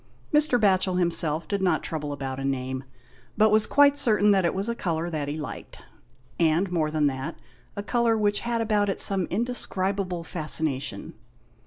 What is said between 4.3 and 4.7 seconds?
that it was